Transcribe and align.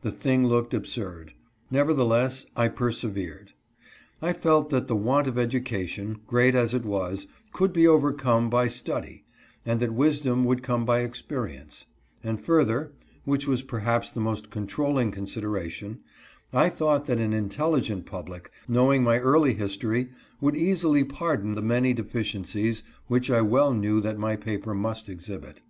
The 0.00 0.10
thing 0.10 0.44
looked 0.48 0.74
absurd. 0.74 1.34
Nevertheless, 1.70 2.46
I 2.56 2.66
persevered. 2.66 3.52
I 4.20 4.32
felt 4.32 4.70
that 4.70 4.88
the 4.88 4.96
want 4.96 5.28
of 5.28 5.38
education, 5.38 6.18
great 6.26 6.56
as 6.56 6.74
it 6.74 6.84
was, 6.84 7.28
could 7.52 7.72
be 7.72 7.86
overcome 7.86 8.50
by 8.50 8.66
study, 8.66 9.24
and 9.64 9.78
that 9.78 9.94
wisdom 9.94 10.42
would 10.46 10.64
come 10.64 10.84
by 10.84 11.02
experience; 11.02 11.86
and 12.24 12.40
further 12.40 12.90
(which 13.24 13.46
was 13.46 13.62
perhaps 13.62 14.10
the 14.10 14.18
most 14.20 14.50
controlling 14.50 15.12
consideration) 15.12 16.00
I 16.52 16.68
thought 16.68 17.06
that 17.06 17.20
an 17.20 17.32
intelligent 17.32 18.04
public, 18.04 18.50
know 18.66 18.92
ing 18.92 19.04
my 19.04 19.20
early 19.20 19.54
history, 19.54 20.08
would 20.40 20.56
easily 20.56 21.04
pardon 21.04 21.54
the 21.54 21.62
many 21.62 21.94
deficiencies 21.94 22.82
which 23.06 23.30
I 23.30 23.42
well 23.42 23.72
knew 23.72 24.00
that 24.00 24.18
my 24.18 24.34
paper 24.34 24.74
must 24.74 25.08
exhibit. 25.08 25.60